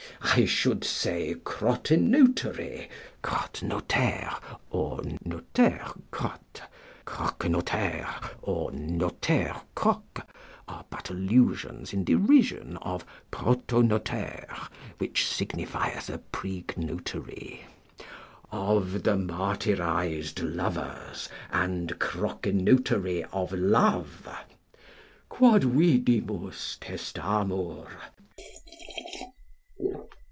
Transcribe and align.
I 0.23 0.45
should 0.45 0.83
say 0.85 1.33
crotenotary 1.33 2.89
(Crotenotaire 3.23 4.39
or 4.69 4.99
notaire 5.25 5.93
crotte, 6.11 6.61
croquenotaire 7.05 8.29
or 8.43 8.69
notaire 8.71 9.61
croque 9.75 10.21
are 10.67 10.85
but 10.91 11.09
allusions 11.09 11.91
in 11.91 12.05
derision 12.05 12.77
of 12.83 13.03
protonotaire, 13.31 14.69
which 14.99 15.25
signifieth 15.25 16.07
a 16.07 16.19
pregnotary.) 16.31 17.61
of 18.51 19.01
the 19.03 19.17
martyrized 19.17 20.39
lovers, 20.55 21.27
and 21.51 21.97
croquenotary 21.99 23.25
of 23.33 23.51
love. 23.51 24.29
Quod 25.29 25.63
vidimus, 25.63 26.77
testamur. 26.79 27.87